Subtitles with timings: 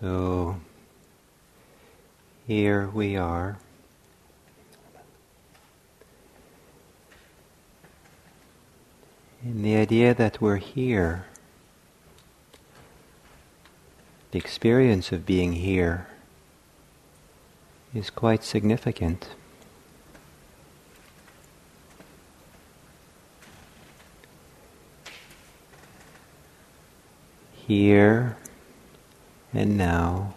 [0.00, 0.56] So
[2.48, 3.58] here we are.
[9.44, 11.26] And the idea that we're here,
[14.32, 16.08] the experience of being here,
[17.94, 19.28] is quite significant.
[27.52, 28.36] Here
[29.54, 30.34] and now.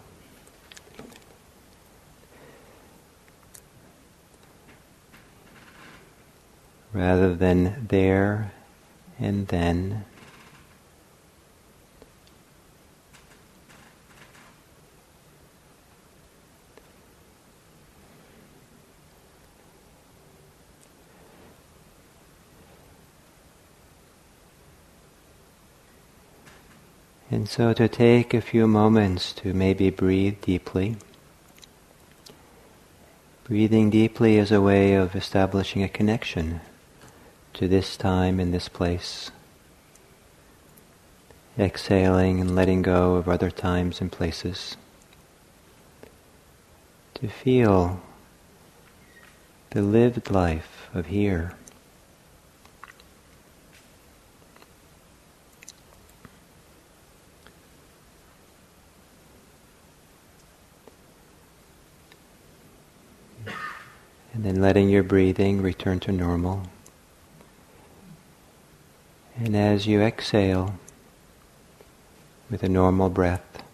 [6.92, 8.52] Rather than there
[9.18, 10.04] and then.
[27.38, 30.96] And so to take a few moments to maybe breathe deeply.
[33.44, 36.60] Breathing deeply is a way of establishing a connection
[37.54, 39.30] to this time and this place.
[41.56, 44.76] Exhaling and letting go of other times and places.
[47.14, 48.02] To feel
[49.70, 51.52] the lived life of here.
[64.38, 66.68] And then letting your breathing return to normal.
[69.36, 70.76] And as you exhale
[72.48, 73.64] with a normal breath,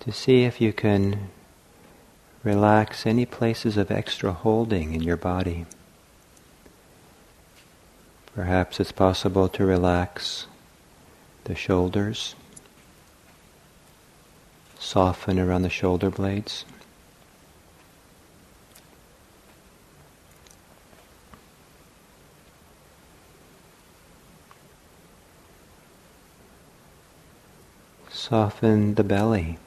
[0.00, 1.30] to see if you can
[2.42, 5.64] relax any places of extra holding in your body.
[8.34, 10.46] Perhaps it's possible to relax
[11.44, 12.34] the shoulders,
[14.78, 16.66] soften around the shoulder blades.
[28.32, 29.58] Soften the belly.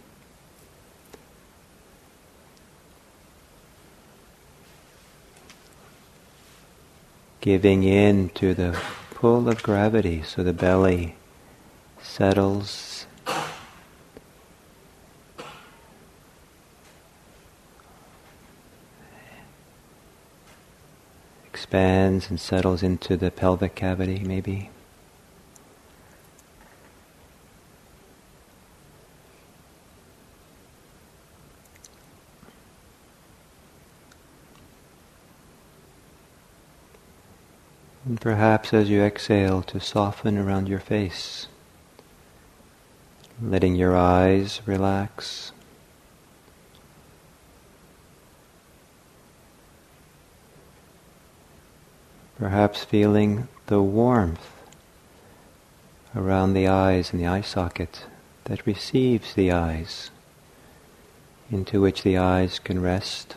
[7.41, 8.75] Giving in to the
[9.11, 11.15] pull of gravity so the belly
[12.01, 13.05] settles.
[21.45, 24.71] Expands and settles into the pelvic cavity, maybe.
[38.07, 41.45] And perhaps as you exhale to soften around your face,
[43.39, 45.51] letting your eyes relax.
[52.39, 54.49] Perhaps feeling the warmth
[56.15, 58.07] around the eyes and the eye socket
[58.45, 60.09] that receives the eyes,
[61.51, 63.35] into which the eyes can rest.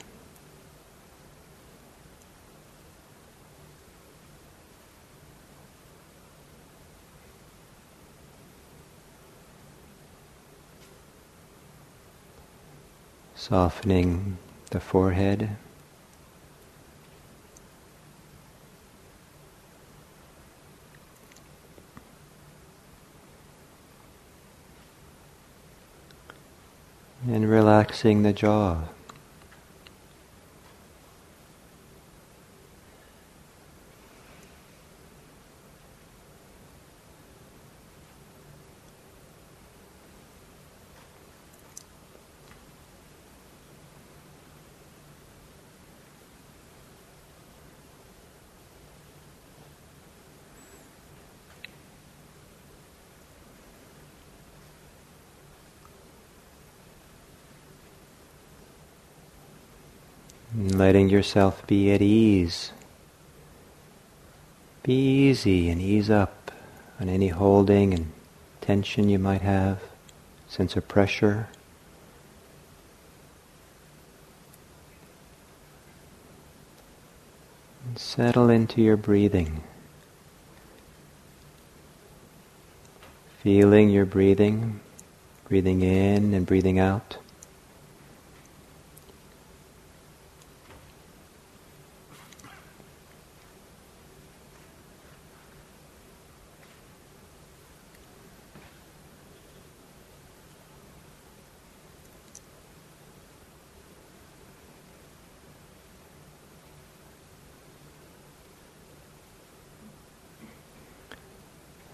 [13.48, 14.36] Softening
[14.70, 15.56] the forehead.
[27.26, 28.88] And relaxing the jaw.
[60.58, 62.72] Letting yourself be at ease.
[64.82, 66.50] Be easy and ease up
[67.00, 68.10] on any holding and
[68.60, 69.80] tension you might have,
[70.48, 71.48] sense of pressure.
[77.86, 79.62] And settle into your breathing.
[83.42, 84.80] Feeling your breathing,
[85.48, 87.18] breathing in and breathing out.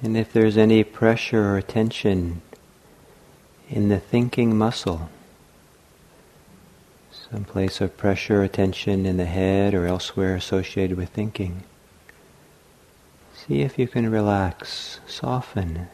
[0.05, 2.43] And if there's any pressure or tension
[3.71, 5.09] in the thinking muscle,
[7.31, 11.63] some place of pressure or tension in the head or elsewhere associated with thinking,
[13.33, 15.89] see if you can relax, soften.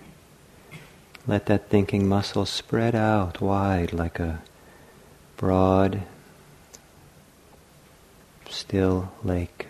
[1.28, 4.42] Let that thinking muscle spread out wide like a
[5.36, 6.02] broad,
[8.48, 9.69] still lake.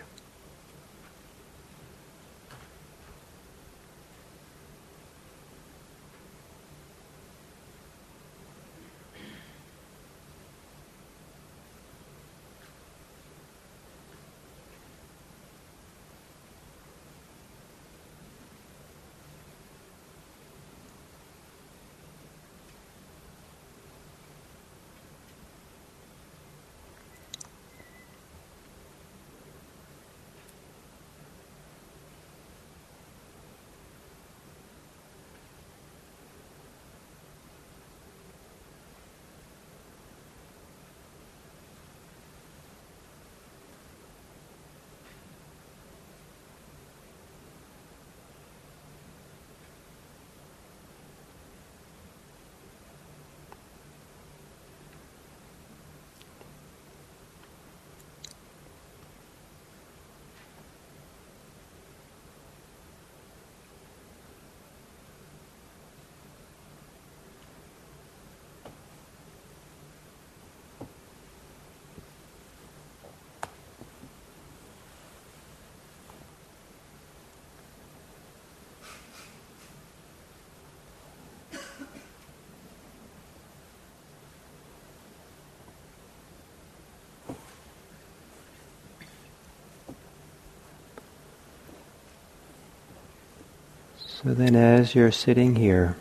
[94.23, 95.95] So then, as you're sitting here,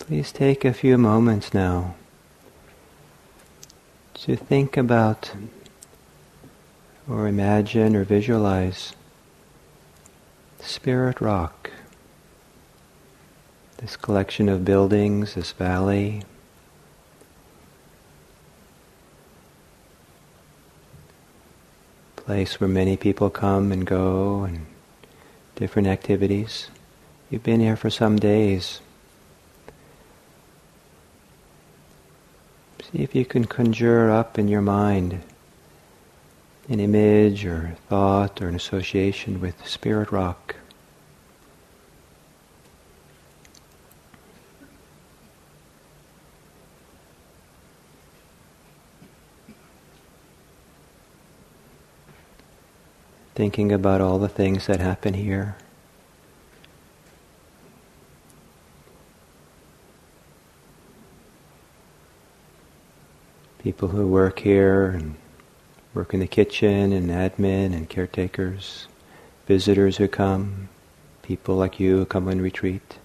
[0.00, 1.94] please take a few moments now
[4.14, 5.30] to think about
[7.08, 8.94] or imagine or visualize
[10.60, 11.70] Spirit Rock,
[13.76, 16.24] this collection of buildings, this valley.
[22.26, 24.66] Place where many people come and go and
[25.54, 26.68] different activities.
[27.30, 28.80] You've been here for some days.
[32.82, 35.22] See if you can conjure up in your mind
[36.68, 40.56] an image or thought or an association with Spirit Rock.
[53.36, 55.54] Thinking about all the things that happen here.
[63.58, 65.16] People who work here and
[65.92, 68.88] work in the kitchen and admin and caretakers,
[69.46, 70.70] visitors who come,
[71.20, 72.96] people like you who come on retreat.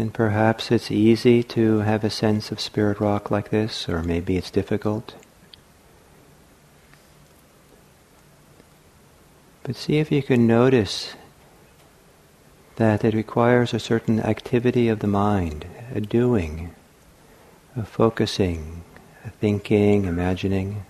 [0.00, 4.38] And perhaps it's easy to have a sense of spirit rock like this, or maybe
[4.38, 5.14] it's difficult.
[9.62, 11.16] But see if you can notice
[12.76, 16.74] that it requires a certain activity of the mind, a doing,
[17.76, 18.82] a focusing,
[19.26, 20.86] a thinking, imagining.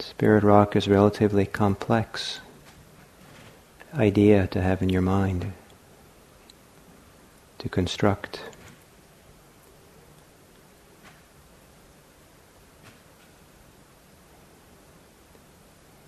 [0.00, 2.40] Spirit rock is relatively complex
[3.94, 5.54] idea to have in your mind
[7.62, 8.40] to construct.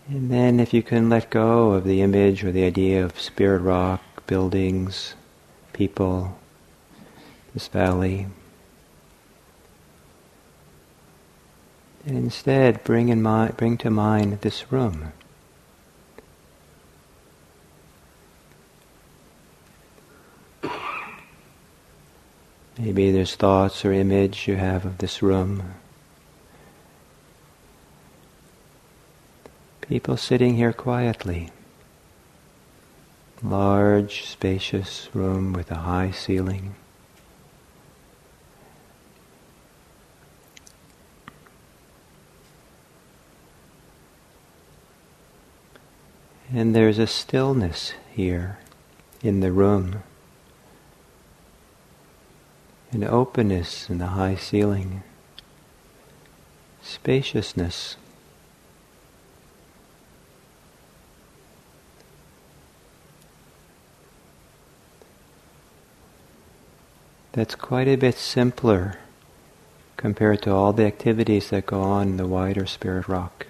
[0.08, 3.61] And then, if you can let go of the image or the idea of spirit
[3.61, 5.14] rock, buildings,
[5.73, 6.37] people,
[7.54, 8.26] this valley,
[12.04, 15.12] and instead bring in mind, bring to mind this room.
[22.78, 25.74] Maybe there's thoughts or image you have of this room.
[29.80, 31.50] People sitting here quietly.
[33.42, 36.74] Large, spacious room with a high ceiling.
[46.52, 48.58] And there's a stillness here
[49.22, 50.02] in the room,
[52.94, 55.02] an openness in the high ceiling,
[56.80, 57.96] spaciousness.
[67.32, 69.00] That's quite a bit simpler
[69.96, 73.48] compared to all the activities that go on in the wider spirit rock.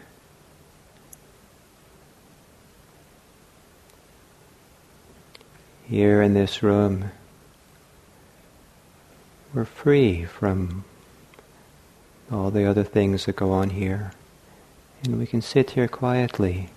[5.87, 7.11] Here in this room,
[9.55, 10.85] we're free from
[12.31, 14.13] all the other things that go on here.
[15.05, 16.71] And we can sit here quietly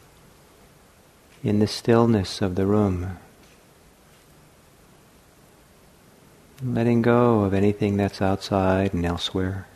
[1.44, 3.18] in the stillness of the room,
[6.64, 9.68] letting go of anything that's outside and elsewhere.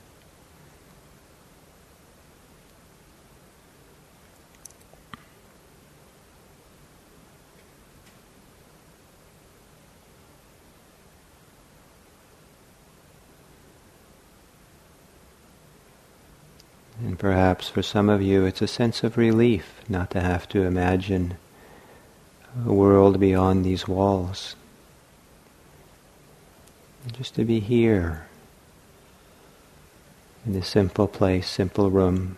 [17.02, 20.64] And perhaps for some of you it's a sense of relief not to have to
[20.64, 21.38] imagine
[22.66, 24.56] a world beyond these walls.
[27.14, 28.26] Just to be here
[30.48, 32.38] in this simple place, simple room.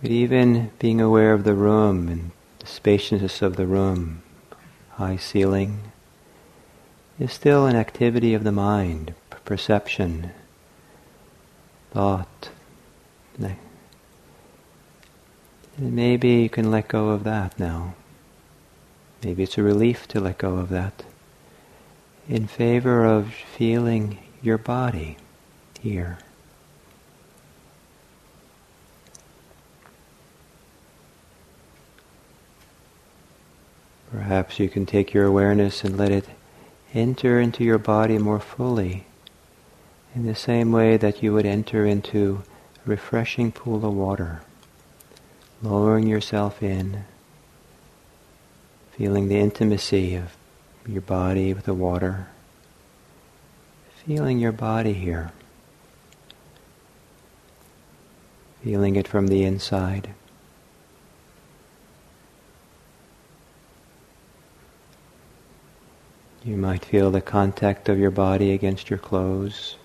[0.00, 4.22] But even being aware of the room and the spaciousness of the room,
[4.92, 5.92] high ceiling,
[7.18, 9.14] is still an activity of the mind,
[9.44, 10.30] perception,
[11.90, 12.50] thought.
[13.40, 13.56] And
[15.94, 17.94] maybe you can let go of that now.
[19.24, 21.04] Maybe it's a relief to let go of that
[22.28, 25.16] in favor of feeling your body
[25.80, 26.18] here.
[34.12, 36.26] Perhaps you can take your awareness and let it
[36.92, 39.06] enter into your body more fully
[40.14, 42.42] in the same way that you would enter into
[42.84, 44.42] a refreshing pool of water,
[45.62, 47.04] lowering yourself in,
[48.92, 50.36] feeling the intimacy of
[50.86, 52.26] your body with the water,
[54.04, 55.30] feeling your body here,
[58.64, 60.10] feeling it from the inside.
[66.42, 69.76] You might feel the contact of your body against your clothes,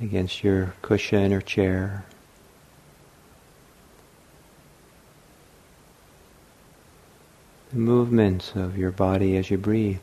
[0.00, 2.04] against your cushion or chair.
[7.70, 10.00] The movements of your body as you breathe.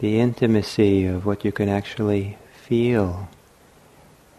[0.00, 3.28] The intimacy of what you can actually feel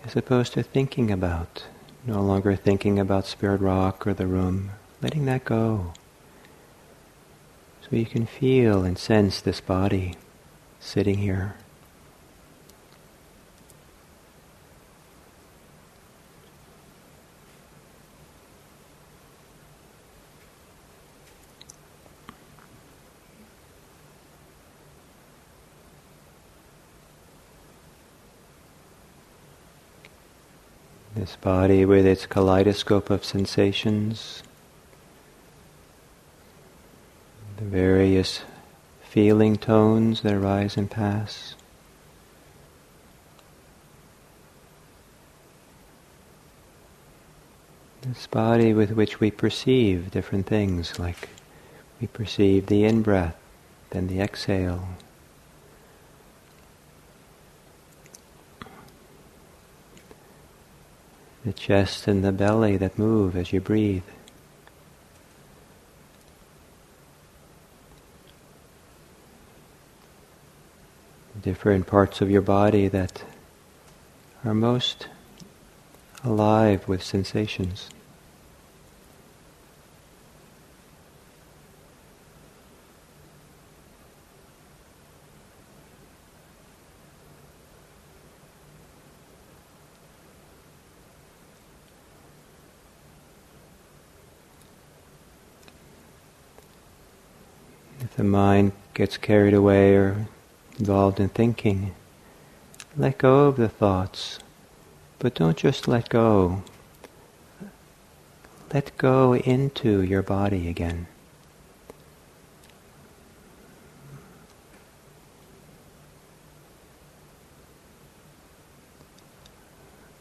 [0.03, 1.65] as opposed to thinking about,
[2.05, 4.71] no longer thinking about Spirit Rock or the room,
[5.03, 5.93] letting that go.
[7.81, 10.15] So you can feel and sense this body
[10.79, 11.55] sitting here.
[31.31, 34.43] This body with its kaleidoscope of sensations,
[37.55, 38.41] the various
[39.01, 41.55] feeling tones that arise and pass.
[48.01, 51.29] This body with which we perceive different things, like
[52.01, 53.37] we perceive the in breath,
[53.91, 54.85] then the exhale,
[61.45, 64.03] the chest and the belly that move as you breathe.
[71.41, 73.23] Different parts of your body that
[74.45, 75.07] are most
[76.23, 77.89] alive with sensations.
[98.21, 100.25] the mind gets carried away or
[100.79, 101.93] involved in thinking.
[102.97, 104.39] Let go of the thoughts,
[105.19, 106.63] but don't just let go.
[108.73, 111.05] Let go into your body again.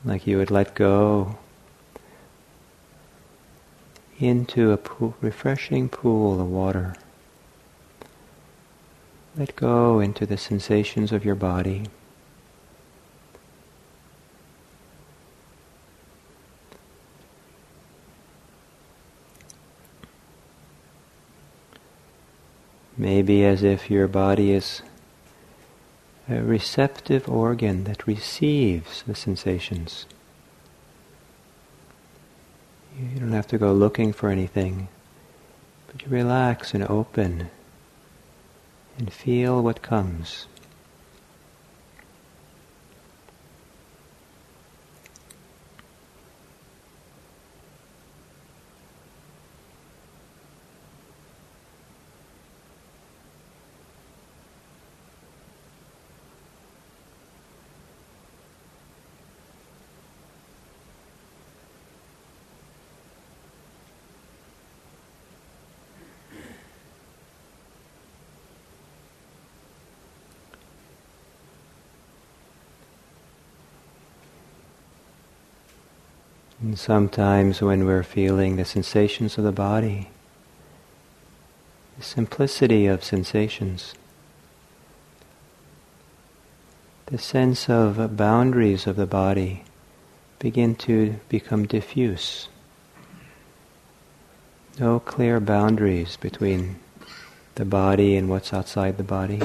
[0.04, 1.38] Like you would let go
[4.18, 6.96] into a pool, refreshing pool of water.
[9.36, 11.84] Let go into the sensations of your body.
[22.96, 24.82] Maybe as if your body is
[26.28, 30.06] a receptive organ that receives the sensations.
[32.98, 34.88] You don't have to go looking for anything,
[35.86, 37.48] but you relax and open
[39.00, 40.46] and feel what comes.
[76.62, 80.08] And sometimes when we're feeling the sensations of the body,
[81.98, 83.94] the simplicity of sensations,
[87.06, 89.62] the sense of boundaries of the body
[90.38, 92.48] begin to become diffuse.
[94.78, 96.76] No clear boundaries between
[97.56, 99.42] the body and what's outside the body,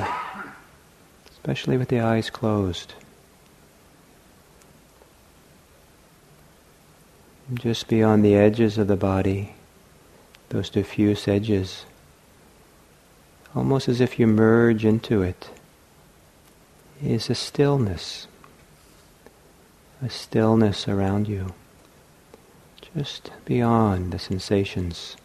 [1.31, 2.93] especially with the eyes closed.
[7.53, 9.53] Just beyond the edges of the body,
[10.49, 11.85] those diffuse edges,
[13.55, 15.49] almost as if you merge into it,
[17.03, 18.27] is a stillness,
[20.01, 21.53] a stillness around you,
[22.95, 25.15] just beyond the sensations.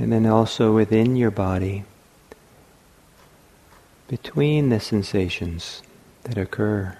[0.00, 1.84] And then also within your body,
[4.08, 5.82] between the sensations
[6.24, 6.96] that occur,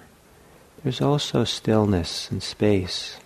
[0.83, 3.17] there's also stillness and space.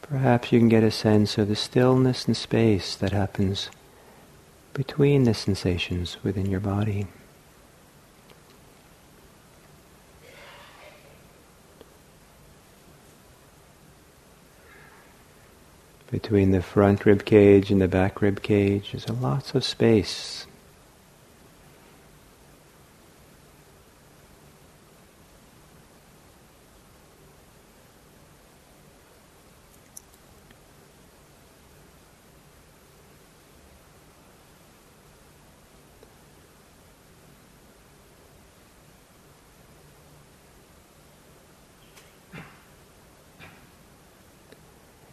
[0.00, 3.68] Perhaps you can get a sense of the stillness and space that happens
[4.72, 7.06] between the sensations within your body.
[16.12, 20.46] Between the front rib cage and the back rib cage, there's lots of space.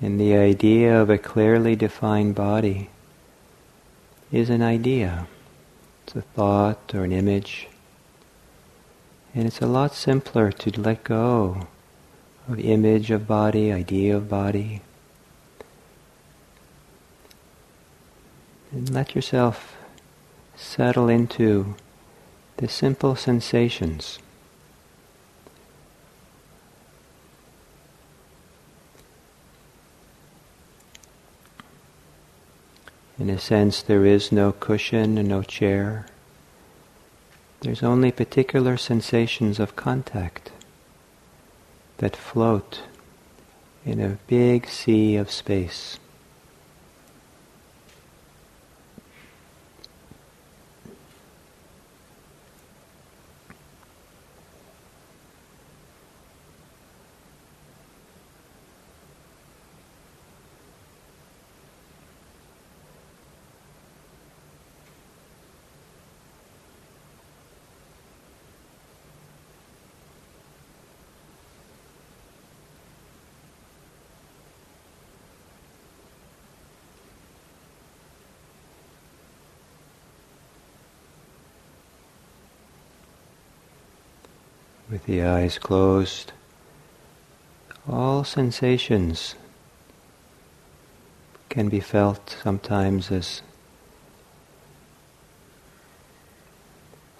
[0.01, 2.87] And the idea of a clearly defined body
[4.31, 5.25] is an idea.
[6.03, 7.67] It's a thought or an image.
[9.33, 11.67] And it's a lot simpler to let go
[12.47, 14.81] of image of body, idea of body.
[18.71, 19.77] And let yourself
[20.55, 21.73] settle into
[22.57, 24.19] the simple sensations.
[33.19, 36.05] In a sense, there is no cushion and no chair.
[37.59, 40.51] There's only particular sensations of contact
[41.97, 42.83] that float
[43.85, 45.99] in a big sea of space.
[84.89, 86.33] with the eyes closed,
[87.89, 89.33] all sensations
[91.49, 93.41] can be felt sometimes as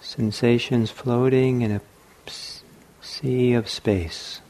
[0.00, 1.80] sensations floating in a
[3.00, 4.40] sea of space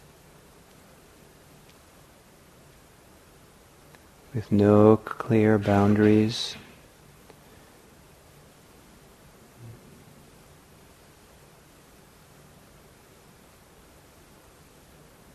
[4.35, 6.57] with no clear boundaries.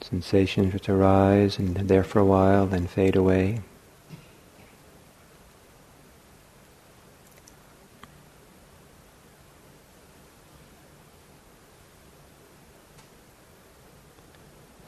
[0.07, 3.61] Sensations which arise and there for a while, then fade away.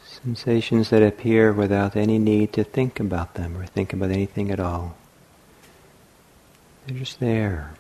[0.06, 4.60] Sensations that appear without any need to think about them or think about anything at
[4.60, 4.98] all.
[6.86, 7.74] They're just there.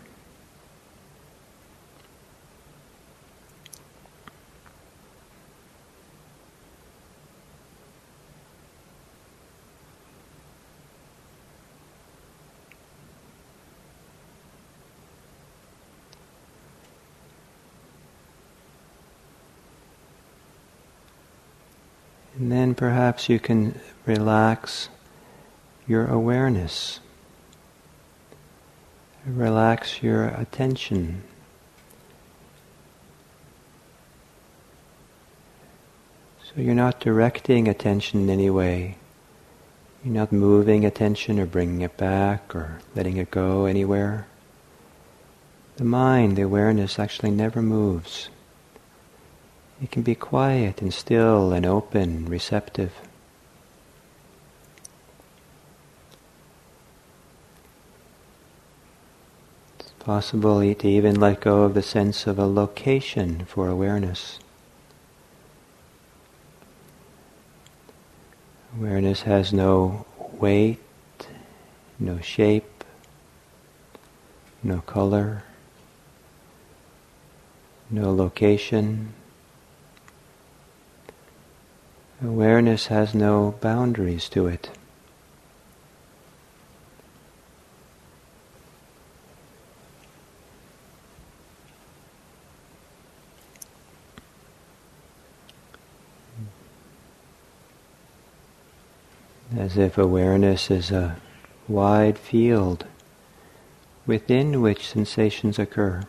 [22.37, 24.89] And then perhaps you can relax
[25.87, 26.99] your awareness.
[29.25, 31.23] Relax your attention.
[36.43, 38.97] So you're not directing attention in any way.
[40.03, 44.27] You're not moving attention or bringing it back or letting it go anywhere.
[45.77, 48.29] The mind, the awareness actually never moves.
[49.81, 52.93] It can be quiet and still and open, receptive.
[59.79, 64.39] It's possible to even let go of the sense of a location for awareness.
[68.75, 70.79] Awareness has no weight,
[71.99, 72.83] no shape,
[74.63, 75.43] no color,
[77.91, 79.13] no location.
[82.23, 84.71] Awareness has no boundaries to it.
[99.55, 101.17] As if awareness is a
[101.67, 102.85] wide field
[104.07, 106.01] within which sensations occur.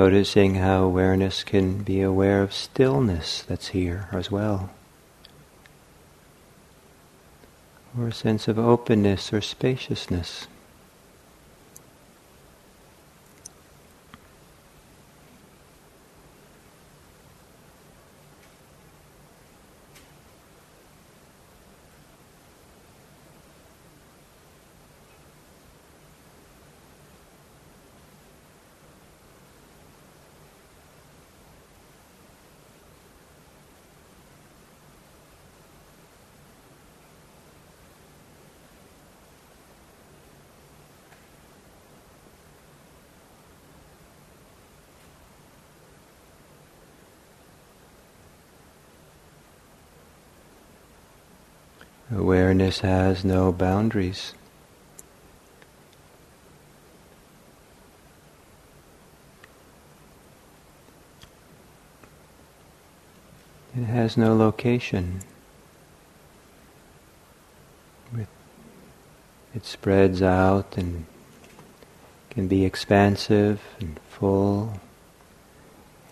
[0.00, 4.70] Noticing how awareness can be aware of stillness that's here as well.
[7.98, 10.46] Or a sense of openness or spaciousness.
[52.12, 54.34] Awareness has no boundaries.
[63.76, 65.20] It has no location.
[69.52, 71.06] It spreads out and
[72.30, 74.80] can be expansive and full,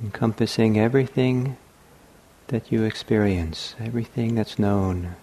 [0.00, 1.56] encompassing everything
[2.48, 5.14] that you experience, everything that's known.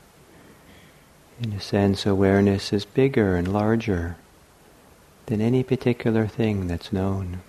[1.41, 4.15] In a sense, awareness is bigger and larger
[5.26, 7.41] than any particular thing that's known.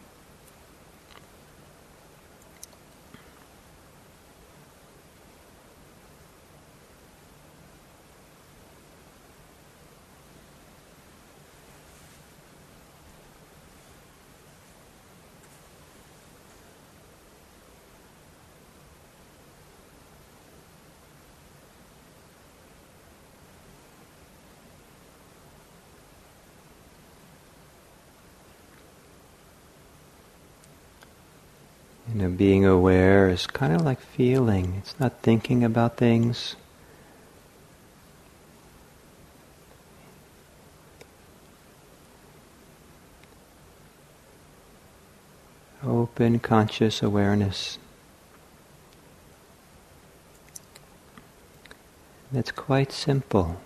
[32.37, 34.75] Being aware is kind of like feeling.
[34.79, 36.57] It's not thinking about things.
[45.85, 47.79] Open conscious awareness.
[52.33, 53.61] That's quite simple.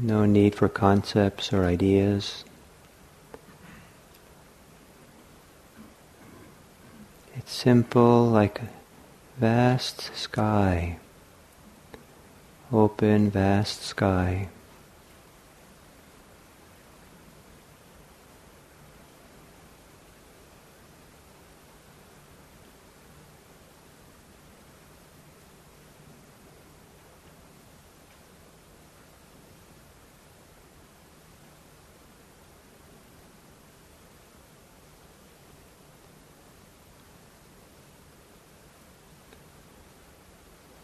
[0.00, 2.44] No need for concepts or ideas.
[7.38, 8.68] It's simple like a
[9.38, 10.98] vast sky,
[12.72, 14.48] open, vast sky.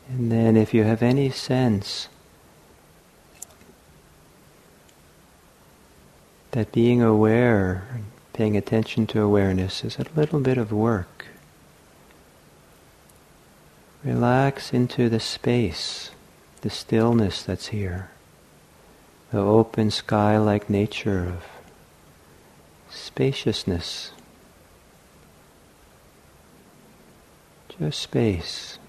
[0.06, 2.08] And then, if you have any sense
[6.50, 7.86] that being aware,
[8.32, 11.26] paying attention to awareness is a little bit of work,
[14.02, 16.10] relax into the space,
[16.62, 18.10] the stillness that's here,
[19.30, 21.44] the open sky like nature of
[22.90, 24.10] spaciousness,
[27.78, 28.80] just space.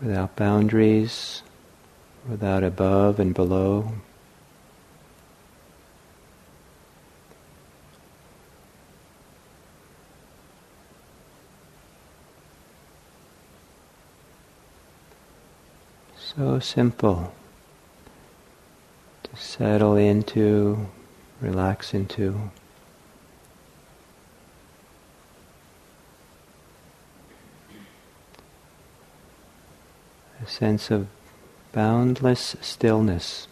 [0.00, 1.42] Without boundaries,
[2.28, 3.92] without above and below.
[16.16, 17.32] So simple
[19.22, 20.88] to settle into,
[21.40, 22.50] relax into.
[30.44, 31.06] A sense of
[31.72, 33.48] boundless stillness.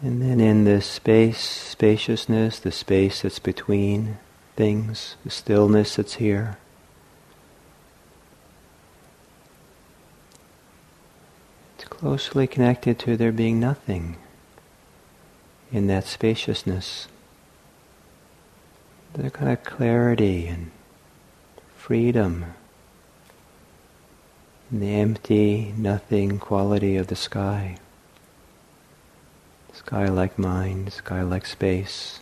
[0.00, 4.18] And then in this space, spaciousness, the space that's between
[4.54, 6.58] things, the stillness that's here.
[11.76, 14.16] It's closely connected to there being nothing
[15.72, 17.08] in that spaciousness.
[19.14, 20.70] The kind of clarity and
[21.76, 22.54] freedom,
[24.70, 27.78] and the empty, nothing quality of the sky.
[29.78, 32.18] Sky like mind, sky like space.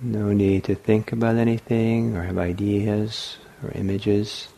[0.00, 4.48] No need to think about anything or have ideas or images.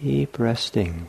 [0.00, 1.08] Deep resting.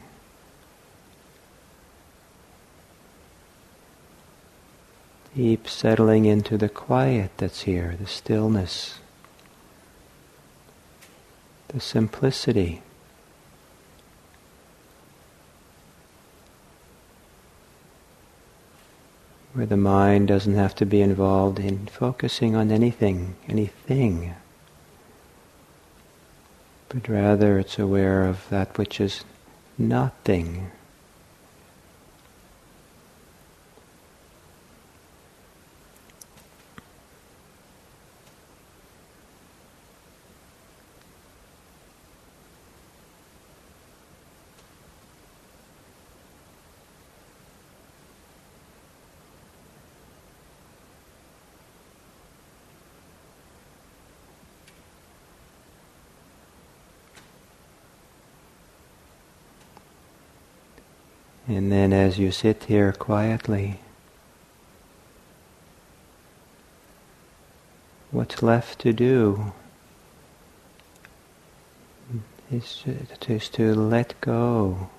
[5.39, 8.99] Deep settling into the quiet that's here, the stillness,
[11.69, 12.81] the simplicity.
[19.53, 24.33] Where the mind doesn't have to be involved in focusing on anything, anything,
[26.89, 29.23] but rather it's aware of that which is
[29.77, 30.69] nothing.
[61.79, 63.79] And then as you sit here quietly,
[68.11, 69.53] what's left to do
[72.51, 72.83] is
[73.21, 74.89] just to let go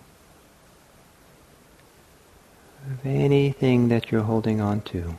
[2.91, 5.17] of anything that you're holding on to.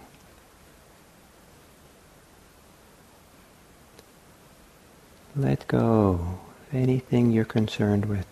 [5.35, 6.39] Let go
[6.71, 8.30] of anything you're concerned with.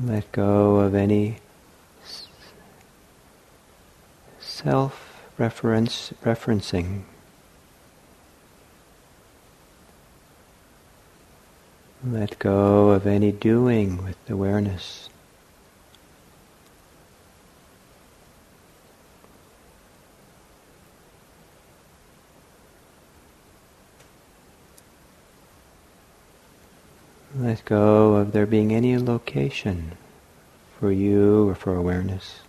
[0.00, 1.36] Let go of any
[4.40, 7.02] self-reference referencing.
[12.04, 15.10] Let go of any doing with awareness.
[27.34, 29.92] Let go of there being any location
[30.78, 32.40] for you or for awareness.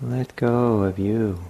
[0.00, 1.40] Let go of you.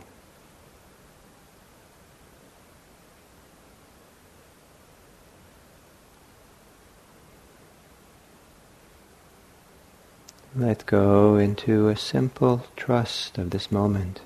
[10.56, 14.20] Let go into a simple trust of this moment.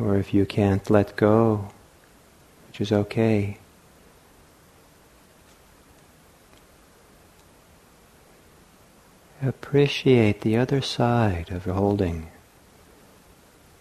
[0.00, 1.68] Or if you can't let go,
[2.68, 3.58] which is okay,
[9.42, 12.28] appreciate the other side of holding.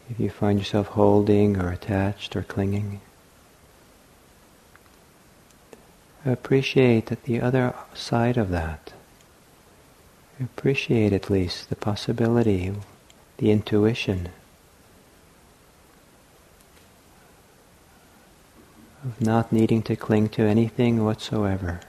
[0.09, 2.99] If you find yourself holding or attached or clinging,
[6.25, 8.93] appreciate that the other side of that.
[10.39, 12.73] Appreciate at least the possibility,
[13.37, 14.29] the intuition
[19.03, 21.81] of not needing to cling to anything whatsoever.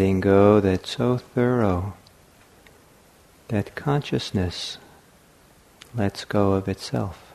[0.00, 1.92] Letting go that's so thorough
[3.48, 4.78] that consciousness
[5.94, 7.29] lets go of itself.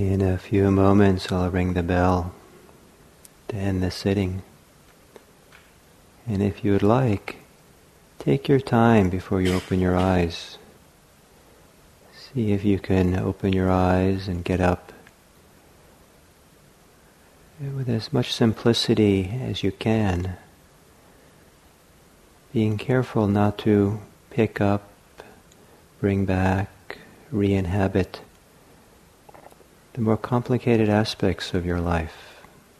[0.00, 2.32] In a few moments, I'll ring the bell
[3.48, 4.40] to end the sitting.
[6.26, 7.36] And if you would like,
[8.18, 10.56] take your time before you open your eyes.
[12.14, 14.90] See if you can open your eyes and get up
[17.60, 20.38] with as much simplicity as you can,
[22.54, 24.88] being careful not to pick up,
[26.00, 26.96] bring back,
[27.30, 28.22] re inhabit
[29.92, 32.26] the more complicated aspects of your life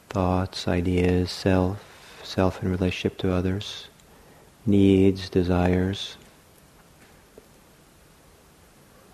[0.08, 3.86] thoughts, ideas, self, self in relationship to others,
[4.66, 6.16] needs, desires.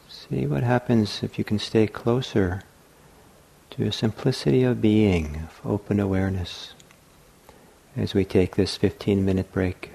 [0.09, 2.63] See what happens if you can stay closer
[3.71, 6.73] to a simplicity of being, of open awareness,
[7.95, 9.91] as we take this 15 minute break.